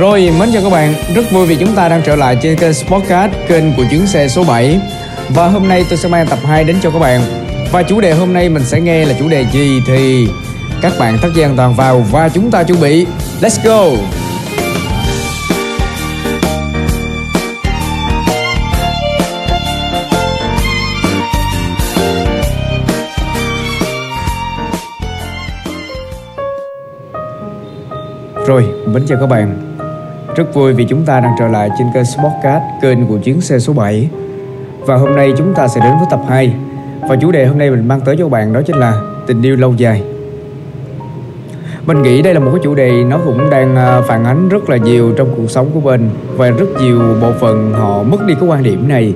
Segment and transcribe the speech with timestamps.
[0.00, 2.74] Rồi, mến chào các bạn, rất vui vì chúng ta đang trở lại trên kênh
[2.74, 4.80] Sportcast, kênh của chuyến xe số 7
[5.28, 7.20] Và hôm nay tôi sẽ mang tập 2 đến cho các bạn.
[7.72, 10.28] Và chủ đề hôm nay mình sẽ nghe là chủ đề gì thì
[10.82, 13.06] các bạn thắt dây an toàn vào và chúng ta chuẩn bị.
[13.40, 13.96] Let's go!
[28.46, 29.79] Rồi, mến chào các bạn.
[30.36, 33.58] Rất vui vì chúng ta đang trở lại trên kênh Sportcast, kênh của chuyến xe
[33.58, 34.08] số 7
[34.80, 36.54] Và hôm nay chúng ta sẽ đến với tập 2
[37.08, 39.56] Và chủ đề hôm nay mình mang tới cho bạn đó chính là tình yêu
[39.56, 40.02] lâu dài.
[41.86, 44.70] Mình nghĩ đây là một cái chủ đề nó cũng đang à, phản ánh rất
[44.70, 48.34] là nhiều trong cuộc sống của mình Và rất nhiều bộ phận họ mất đi
[48.40, 49.14] cái quan điểm này.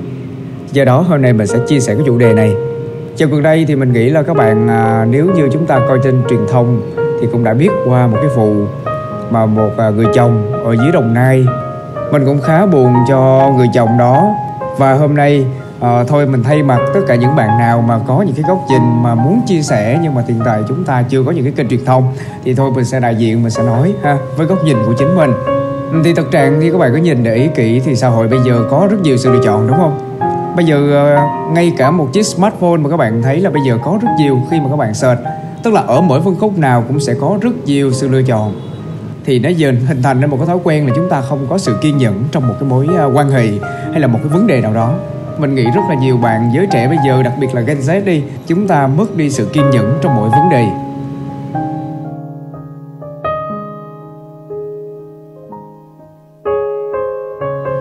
[0.71, 2.53] Do đó hôm nay mình sẽ chia sẻ cái chủ đề này.
[3.15, 5.99] Chào gần đây thì mình nghĩ là các bạn à, nếu như chúng ta coi
[6.03, 6.81] trên truyền thông
[7.21, 8.65] thì cũng đã biết qua một cái vụ
[9.31, 11.45] mà một à, người chồng ở dưới Đồng Nai.
[12.11, 14.35] Mình cũng khá buồn cho người chồng đó.
[14.77, 15.45] Và hôm nay
[15.79, 18.65] à, thôi mình thay mặt tất cả những bạn nào mà có những cái góc
[18.69, 21.53] nhìn mà muốn chia sẻ nhưng mà hiện tại chúng ta chưa có những cái
[21.53, 24.63] kênh truyền thông thì thôi mình sẽ đại diện mình sẽ nói ha với góc
[24.63, 25.33] nhìn của chính mình.
[26.03, 28.39] Thì thực trạng khi các bạn có nhìn để ý kỹ thì xã hội bây
[28.45, 29.99] giờ có rất nhiều sự lựa chọn đúng không?
[30.55, 31.17] Bây giờ ờ,
[31.53, 34.39] ngay cả một chiếc smartphone mà các bạn thấy là bây giờ có rất nhiều
[34.51, 35.19] khi mà các bạn search.
[35.63, 38.53] Tức là ở mỗi phân khúc nào cũng sẽ có rất nhiều sự lựa chọn
[39.25, 41.57] thì nó dần hình thành nên một cái thói quen là chúng ta không có
[41.57, 43.47] sự kiên nhẫn trong một cái mối à, quan hệ
[43.91, 44.93] hay là một cái vấn đề nào đó.
[45.37, 48.05] Mình nghĩ rất là nhiều bạn giới trẻ bây giờ đặc biệt là Gen Z
[48.05, 50.65] đi chúng ta mất đi sự kiên nhẫn trong mọi vấn đề.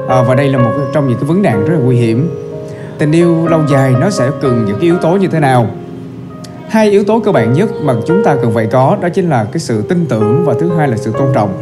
[0.08, 2.30] À, và đây là một trong những cái vấn nạn rất là nguy hiểm.
[2.98, 5.66] Tình yêu lâu dài nó sẽ cần những cái yếu tố như thế nào?
[6.68, 9.44] Hai yếu tố cơ bản nhất mà chúng ta cần phải có đó chính là
[9.44, 11.60] cái sự tin tưởng và thứ hai là sự tôn trọng.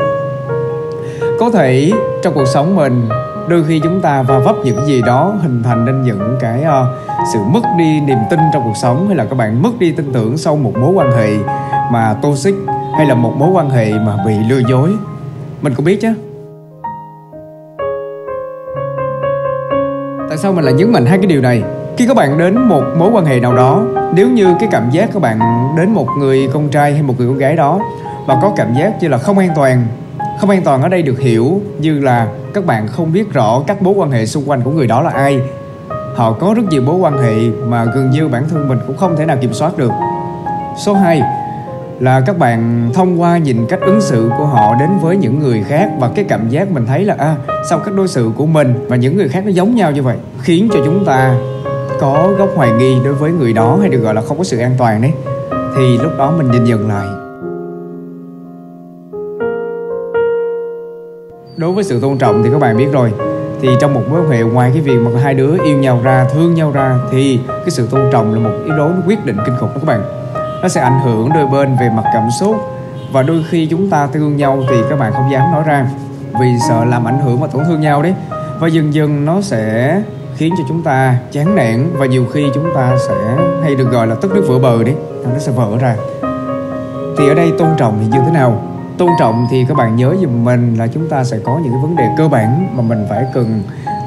[1.39, 3.09] Có thể trong cuộc sống mình
[3.49, 6.87] đôi khi chúng ta va vấp những gì đó hình thành nên những cái uh,
[7.33, 10.13] sự mất đi niềm tin trong cuộc sống hay là các bạn mất đi tin
[10.13, 11.37] tưởng sau một mối quan hệ
[11.93, 12.55] mà toxic
[12.97, 14.91] hay là một mối quan hệ mà bị lừa dối.
[15.63, 16.13] Mình cũng biết chứ.
[20.29, 21.63] Tại sao mình lại nhấn mạnh hai cái điều này?
[21.97, 23.83] Khi các bạn đến một mối quan hệ nào đó
[24.15, 25.41] nếu như cái cảm giác các bạn
[25.77, 27.81] đến một người con trai hay một người con gái đó
[28.27, 29.87] và có cảm giác như là không an toàn
[30.41, 33.83] không an toàn ở đây được hiểu như là các bạn không biết rõ các
[33.83, 35.41] mối quan hệ xung quanh của người đó là ai.
[36.17, 37.35] Họ có rất nhiều mối quan hệ
[37.69, 39.93] mà gần như bản thân mình cũng không thể nào kiểm soát được.
[40.85, 41.23] Số 2
[42.01, 45.65] là các bạn thông qua nhìn cách ứng xử của họ đến với những người
[45.69, 47.37] khác và cái cảm giác mình thấy là à,
[47.71, 50.17] sao cách đối xử của mình và những người khác nó giống nhau như vậy
[50.43, 51.35] khiến cho chúng ta
[52.03, 54.59] có góc hoài nghi đối với người đó hay được gọi là không có sự
[54.59, 55.13] an toàn đấy.
[55.77, 57.07] Thì lúc đó mình nhìn dần lại.
[61.57, 63.13] Đối với sự tôn trọng thì các bạn biết rồi.
[63.61, 66.27] Thì trong một mối quan hệ ngoài cái việc mà hai đứa yêu nhau ra,
[66.33, 69.55] thương nhau ra, thì cái sự tôn trọng là một yếu tố quyết định kinh
[69.61, 70.03] khủng đó các bạn.
[70.63, 72.57] Nó sẽ ảnh hưởng đôi bên về mặt cảm xúc.
[73.13, 75.87] Và đôi khi chúng ta thương nhau thì các bạn không dám nói ra
[76.41, 78.15] vì sợ làm ảnh hưởng và tổn thương nhau đấy.
[78.61, 80.03] Và dần dần nó sẽ
[80.37, 83.15] khiến cho chúng ta chán nản và nhiều khi chúng ta sẽ
[83.63, 84.95] hay được gọi là tức nước vỡ bờ đấy
[85.33, 85.97] nó sẽ vỡ ra.
[87.19, 88.63] Thì ở đây tôn trọng thì như thế nào?
[88.99, 91.83] Tôn trọng thì các bạn nhớ giùm mình là chúng ta sẽ có những cái
[91.83, 93.63] vấn đề cơ bản mà mình phải cần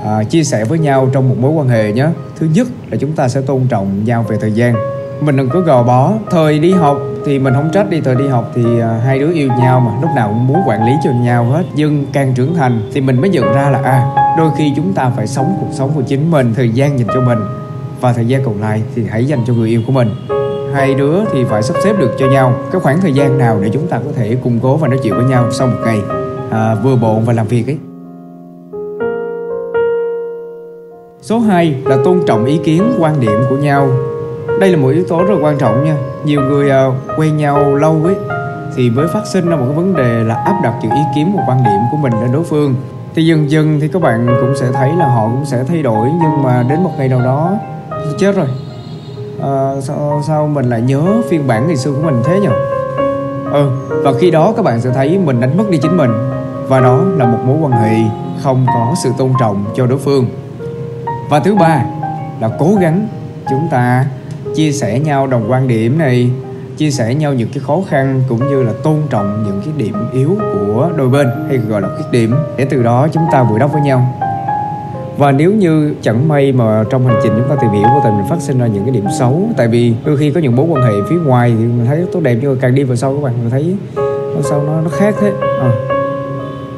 [0.06, 2.08] à, chia sẻ với nhau trong một mối quan hệ nhé.
[2.40, 4.76] Thứ nhất là chúng ta sẽ tôn trọng nhau về thời gian.
[5.22, 8.28] Mình đừng có gò bó thời đi học thì mình không trách đi thời đi
[8.28, 11.12] học thì à, hai đứa yêu nhau mà lúc nào cũng muốn quản lý cho
[11.12, 11.64] nhau hết.
[11.76, 15.12] Nhưng càng trưởng thành thì mình mới nhận ra là à đôi khi chúng ta
[15.16, 17.40] phải sống cuộc sống của chính mình thời gian dành cho mình.
[18.02, 20.10] Và thời gian còn lại thì hãy dành cho người yêu của mình.
[20.74, 22.54] Hai đứa thì phải sắp xếp được cho nhau.
[22.72, 25.14] Cái khoảng thời gian nào để chúng ta có thể củng cố và nói chuyện
[25.14, 26.02] với nhau sau một ngày?
[26.52, 27.78] À, vừa bộn và làm việc ấy.
[31.22, 33.90] Số 2 là tôn trọng ý kiến quan điểm của nhau.
[34.60, 35.98] Đây là một yếu tố rất là quan trọng nha.
[36.26, 38.16] Nhiều người uh, quen nhau lâu ấy
[38.76, 41.34] thì mới phát sinh ra một cái vấn đề là áp đặt những ý kiến
[41.38, 42.76] và quan điểm của mình lên đối phương
[43.16, 46.08] thì dần dần thì các bạn cũng sẽ thấy là họ cũng sẽ thay đổi
[46.22, 47.58] nhưng mà đến một ngày nào đó
[48.20, 48.48] chết rồi.
[49.42, 52.48] À, sao, sao mình lại nhớ phiên bản ngày xưa của mình thế nhỉ
[53.52, 53.70] ừ
[54.04, 56.12] và khi đó các bạn sẽ thấy mình đánh mất đi chính mình
[56.68, 57.96] và đó là một mối quan hệ
[58.44, 60.28] không có sự tôn trọng cho đối phương.
[61.30, 61.86] Và thứ ba
[62.40, 63.08] là cố gắng
[63.50, 64.06] chúng ta
[64.56, 66.32] chia sẻ nhau đồng quan điểm này
[66.78, 69.96] chia sẻ nhau những cái khó khăn cũng như là tôn trọng những cái điểm
[70.14, 72.36] yếu của đôi bên, hay gọi là khuyết điểm.
[72.58, 74.20] Để từ đó chúng ta vừa đắp với nhau.
[75.18, 78.18] Và nếu như chẳng may mà trong hành trình chúng ta tìm hiểu vô tình
[78.18, 80.66] mình phát sinh ra những cái điểm xấu, tại vì đôi khi có những mối
[80.70, 83.16] quan hệ phía ngoài thì mình thấy tốt đẹp nhưng mà càng đi vào sâu
[83.16, 83.76] các bạn, mình thấy
[84.44, 85.32] sao nó nó khác thế.
[85.62, 85.72] À.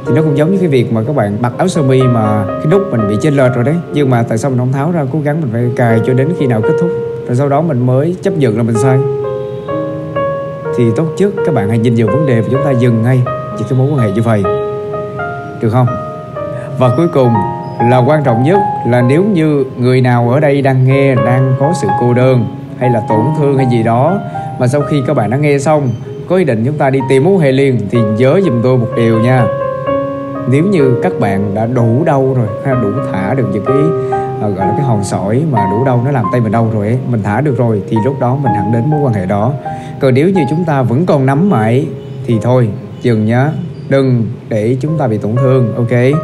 [0.06, 2.46] thì nó cũng giống như cái việc mà các bạn mặc áo sơ mi mà
[2.48, 3.76] cái nút mình bị chênh lệch rồi đấy.
[3.94, 6.30] Nhưng mà tại sao mình không tháo ra, cố gắng mình phải cài cho đến
[6.40, 6.90] khi nào kết thúc.
[7.28, 9.00] Rồi sau đó mình mới chấp nhận là mình sai
[10.77, 13.21] thì tốt nhất các bạn hãy nhìn vào vấn đề và chúng ta dừng ngay
[13.57, 14.44] chỉ cái mối quan hệ như vậy.
[15.62, 15.88] Được không?
[16.79, 17.33] Và cuối cùng
[17.89, 21.74] là quan trọng nhất là nếu như người nào ở đây đang nghe, đang có
[21.81, 22.45] sự cô đơn
[22.79, 24.19] hay là tổn thương hay gì đó,
[24.59, 25.89] mà sau khi các bạn đã nghe xong,
[26.29, 28.77] có ý định chúng ta đi tìm mối quan hệ liền thì nhớ giùm tôi
[28.77, 29.45] một điều nha.
[30.50, 33.77] Nếu như các bạn đã đủ đau rồi, hay đủ thả được những cái
[34.42, 36.88] Ờ, gọi là cái hòn sỏi mà đủ đâu nó làm tay mình đau rồi
[36.88, 39.54] ấy, mình thả được rồi thì lúc đó mình hẳn đến mối quan hệ đó.
[40.00, 41.88] Còn nếu như chúng ta vẫn còn nắm mãi
[42.25, 42.69] thì thôi
[43.01, 43.51] dừng nhá.
[43.89, 46.22] Đừng để chúng ta bị tổn thương ok?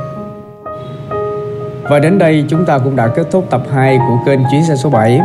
[1.84, 4.76] Và đến đây chúng ta cũng đã kết thúc tập 2 của kênh Chuyến xe
[4.76, 5.22] số 7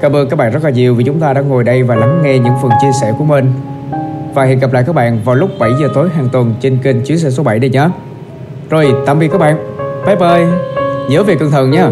[0.00, 2.20] Cảm ơn các bạn rất là nhiều vì chúng ta đã ngồi đây và lắng
[2.22, 3.52] nghe những phần chia sẻ của mình.
[4.34, 7.04] Và hẹn gặp lại các bạn vào lúc 7 giờ tối hàng tuần trên kênh
[7.04, 7.88] Chuyến xe số 7 đây nhé
[8.70, 9.56] Rồi tạm biệt các bạn.
[10.06, 10.46] Bye bye.
[11.08, 11.90] Nhớ về cẩn thận nha